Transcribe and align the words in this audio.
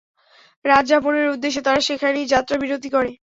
রাত 0.65 0.83
যাপনের 0.87 1.31
উদ্দেশে 1.33 1.61
তারা 1.63 1.81
সেখানেই 1.87 2.31
যাত্রা 2.33 2.55
বিরতি 2.61 2.89
করে। 2.89 3.11